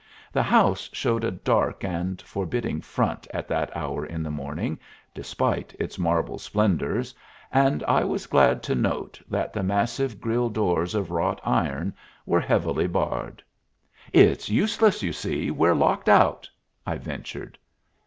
The 0.31 0.41
house 0.41 0.89
showed 0.93 1.23
a 1.23 1.29
dark 1.29 1.83
and 1.83 2.19
forbidding 2.23 2.81
front 2.81 3.27
at 3.35 3.47
that 3.49 3.77
hour 3.77 4.03
in 4.03 4.23
the 4.23 4.31
morning 4.31 4.79
despite 5.13 5.75
its 5.77 5.99
marble 5.99 6.39
splendors, 6.39 7.13
and 7.51 7.83
I 7.83 8.03
was 8.03 8.25
glad 8.25 8.63
to 8.63 8.73
note 8.73 9.21
that 9.29 9.53
the 9.53 9.61
massive 9.61 10.19
grille 10.19 10.49
doors 10.49 10.95
of 10.95 11.11
wrought 11.11 11.39
iron 11.45 11.93
were 12.25 12.41
heavily 12.41 12.87
barred. 12.87 13.43
"It's 14.11 14.49
useless, 14.49 15.03
you 15.03 15.13
see. 15.13 15.51
We're 15.51 15.75
locked 15.75 16.09
out," 16.09 16.49
I 16.83 16.97
ventured. 16.97 17.59